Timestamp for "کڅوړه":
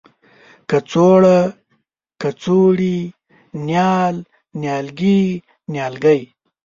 0.69-1.37